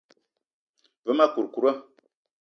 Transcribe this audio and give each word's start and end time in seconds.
Ve 1.05 1.11
ma 1.17 1.25
kourkoura. 1.33 1.71